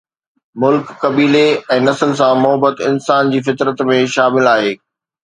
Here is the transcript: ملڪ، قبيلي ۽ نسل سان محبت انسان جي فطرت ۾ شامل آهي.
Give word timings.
ملڪ، 0.61 0.87
قبيلي 1.01 1.43
۽ 1.75 1.77
نسل 1.87 2.11
سان 2.21 2.33
محبت 2.45 2.75
انسان 2.89 3.29
جي 3.35 3.43
فطرت 3.49 3.85
۾ 3.91 3.99
شامل 4.15 4.51
آهي. 4.55 4.73